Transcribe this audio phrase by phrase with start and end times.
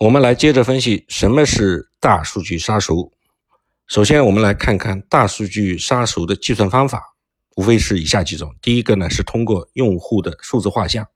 [0.00, 3.12] 我们来接着分析什么是大数据杀熟。
[3.86, 7.02] 首先，我们来看看大数据杀熟的计算方法，
[7.56, 8.54] 无非是以下几种。
[8.62, 11.06] 第一个呢是通过用户的数字画像，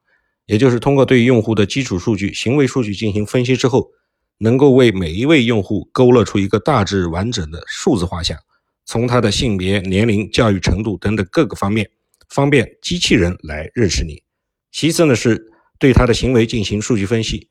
[0.44, 3.88] 也就是通过对用户的基础数据、行为数据进行分析之后，
[4.36, 8.38] 能够为每一位用户勾勒出一个大致完整的数字画像，
[8.84, 11.88] 从他的性别、年龄、教育程度等等各个方面，
[12.28, 14.22] 方便机器人来认识你。
[14.70, 15.42] 其次呢是
[15.78, 17.48] 对他的行为进行数据分析。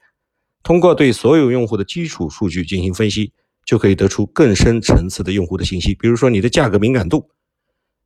[0.63, 3.33] 通过对所有用户的基础数据进行分析，
[3.65, 5.93] 就可以得出更深层次的用户的信息。
[5.93, 7.29] 比如说，你的价格敏感度。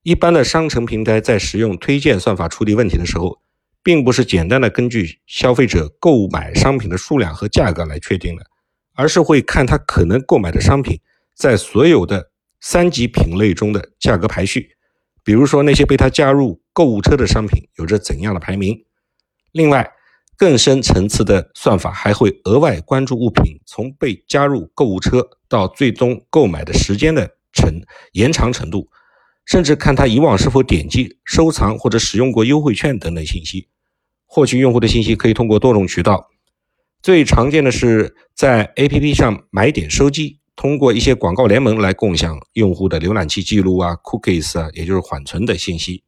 [0.04, 3.42] 一般的商城平台在使用推荐算法处理问题的时候，
[3.84, 8.46] 并不是简单的根据消费者购买商品的数量和价格来确定的，
[8.96, 11.00] 而是会看他可能购买的商品
[11.36, 14.70] 在所有的三级品类中的价格排序。
[15.24, 18.86] 比如说，那些被他加入购物车的商品有着怎样的排名。
[19.52, 19.92] 另外，
[20.38, 28.88] 更深层次的算法还会额外关注物品从被加入购物车到最终购买的时间的程延长程度，
[29.46, 33.68] 甚至看他以往是否点击、收藏或者使用过优惠券等等信息。
[34.28, 36.30] 获取用户的信息可以通过多种渠道，
[37.02, 46.04] 最常见的是在 APP 上买点收机，通过一些广告联盟来共享用户的浏览器记录啊、cookies 啊，也就是缓存的信息。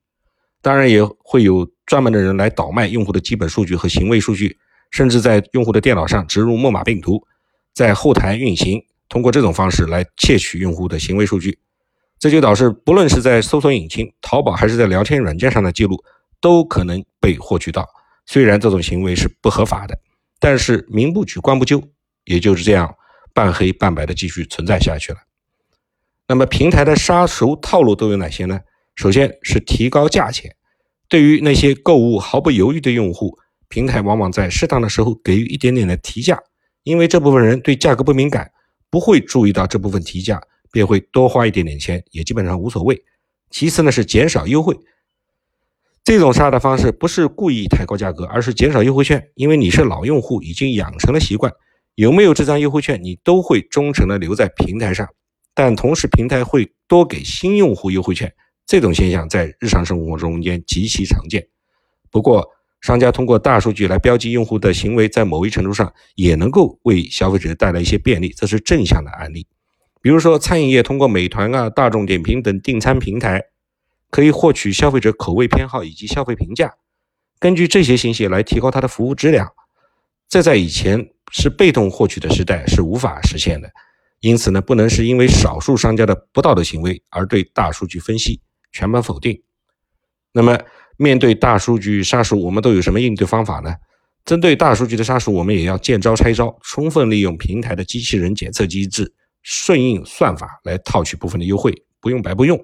[0.61, 4.57] 当然也会有专门的人来倒卖用户的基本数据和行为数据，
[4.91, 7.25] 甚至在用户的电脑上植入木马病毒，
[7.73, 11.59] 在后台运行，通过这种方式来窃取用户的行为数据。
[12.19, 16.03] 这就导致，不论是在搜索引擎、淘宝还是在聊天软件上的记录，
[16.41, 17.88] 都可能被获取到。
[18.25, 19.97] 虽然这种行为是不合法的，
[20.39, 21.81] 但是民不举，官不究，
[22.25, 22.94] 也就是这样
[23.33, 25.19] 半黑半白的继续存在下去了。
[26.27, 28.59] 那么平台的杀熟套路都有哪些呢？
[29.00, 30.53] 首先是提高价钱，
[31.08, 33.38] 对于那些购物毫不犹豫的用户，
[33.69, 36.38] 平台往往在适当的时候给予一点点的提价，
[36.83, 38.52] 因为这部分人对价格不敏感，
[38.89, 43.02] 不会注意到这部分提价，便会多花一点点钱，也基本上无所谓。
[43.50, 44.78] 其次呢是减少优惠，
[46.03, 51.53] 这种杀的方式不是故意抬高价格，而是减少优惠券，因为你是老用户，已经养成了习惯，
[51.96, 55.07] 有没有这张优惠券，你都会忠诚的留在平台上，
[55.53, 58.34] 但同时平台会多给新用户优惠券。
[58.69, 61.44] 这种现象在日常生活中间极其常见。
[62.12, 62.47] 不过，
[62.81, 69.47] 商家通过大数据来标记用户的行为，在某一程度上也能够为消费者带来一些便利，这是正向的案例。
[70.03, 73.41] 比如说，餐饮业通过美团啊、大众点评等订餐平台，
[74.12, 76.72] 可以获取消费者口味偏好以及消费评价，
[77.40, 79.52] 根据这些信息来提高它的服务质量。
[80.28, 83.68] 这在以前是被动获取的时代是无法实现的。
[84.19, 88.40] 因此呢，不能是因为少数商家的不道德行为而对大数据分析。
[88.72, 89.41] 全盘否定。
[90.31, 90.59] 那么，
[90.97, 93.74] 面对大数据杀熟，我们都有什么应对方法呢？
[94.25, 102.63] 针对大数据的杀熟，我们也要见招拆招，充分利用平台的机器人检测机制、顺应算法来套取部分的优惠，不用白不用。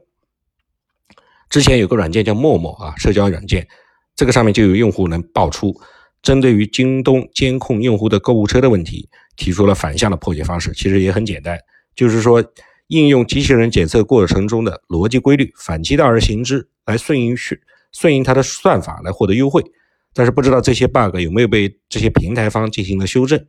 [1.50, 3.68] 之前有个软件叫陌陌啊，社交软件，
[4.16, 5.76] 这个上面就有用户能爆出，
[6.22, 10.72] 针对于京东监控用户的购物车的问题，提出了反向的破解方式。
[10.74, 11.58] 其实也很简单，
[11.96, 12.44] 就是说。
[12.88, 19.64] 应用机器人检测过程中的逻辑规律，反其道而行之，来顺应去顺应它的算法来获得优惠。
[20.14, 23.44] 但是不知道这些 bug 有没有被这些平台方进行了修正。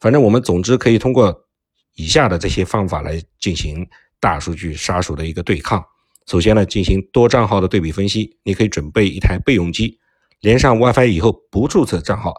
[0.00, 1.46] 反正我们总之可以通过
[1.94, 3.86] 以下的这些方法来进行
[4.18, 5.84] 大数据杀手的一个对抗。
[6.26, 8.36] 首先呢，进行多账号的对比分析。
[8.42, 9.98] 你可以准备一台备用机，
[10.40, 12.32] 连上 WiFi 以后不注册账号，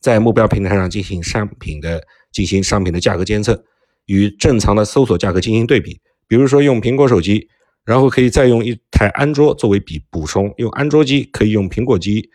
[0.00, 3.64] 在目标平台上进行商品的进行商品的价格监测。
[4.08, 7.46] 与正常的搜索价格进行对比，比如说用苹果手机，
[7.84, 12.30] 然后可以再用一台安卓作为比补充，用安卓机可以用苹果机，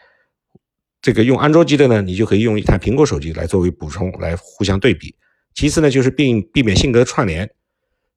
[1.01, 5.15] 这个用安卓机的呢，你就可以用一台苹果手机来作为补充，来互相对比。
[5.55, 7.49] 其次呢，就是避避免性格串联，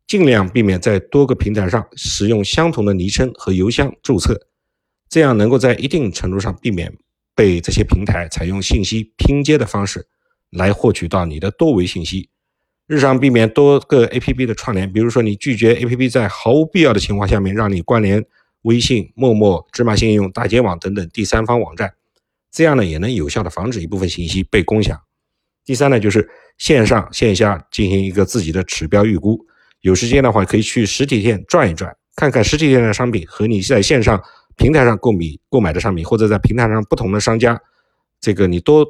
[0.07, 4.39] 尽量避免在多个平台上使用相同的昵称和邮箱注册，
[5.09, 6.95] 这样能够在一定程度上避免
[7.35, 10.07] 被这些平台采用信息拼接的方式
[10.51, 12.29] 来获取到你的多维信息。
[12.87, 18.25] 日常避免多个 APP 的串联，比如说你拒绝 APP 在毫无必要的情况下面让你关联
[18.63, 21.93] 微信、陌陌、芝麻信用、大街网等等第三方网站，
[22.53, 25.01] 这样呢也能有效的防止一部分信息被共享。
[25.65, 26.29] 第三呢就是
[26.59, 29.45] 线上线下进行一个自己的指标预估，
[29.81, 34.23] 有时间的话可以去实体店转一转，看看实体店的商品和你在线上
[34.55, 35.19] 平台上购买
[35.49, 37.61] 购买的商品，或者在平台上不同的商家，
[38.21, 38.87] 这个你多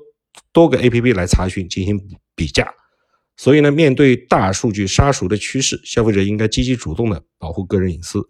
[0.53, 1.99] 多个 APP 来查询进行
[2.35, 2.71] 比价。
[3.37, 8.21] 所以呢，面对大数据杀熟的趋势，消费者应该积极主动的保护个人隐私。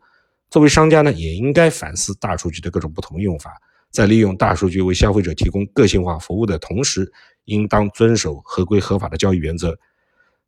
[0.51, 3.53] 作为商家呢，也应该反思大数据的各种不同用法，
[3.91, 7.11] 在利用大数据为消费者提供个性化服务的同时，
[7.45, 9.79] 应当遵守合规合法的交易原则。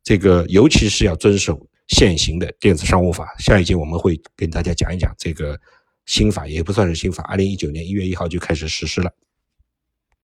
[0.03, 3.33] 这个尤其是要遵守现行的电子商务法。
[3.39, 5.59] 下一节我们会跟大家讲一讲这个
[6.05, 9.11] 新法，也不算是新法，二零一九年一月一号就开始实施了。